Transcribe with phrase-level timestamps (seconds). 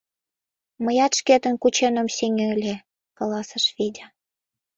[0.83, 2.75] —Мыят шкетын кучен ом сеҥе ыле,—
[3.17, 4.07] каласыш Федя.